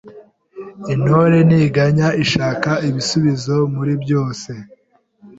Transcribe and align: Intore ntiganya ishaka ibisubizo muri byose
Intore 0.93 1.37
ntiganya 1.47 2.07
ishaka 2.23 2.71
ibisubizo 2.89 3.55
muri 3.75 3.93
byose 4.03 4.51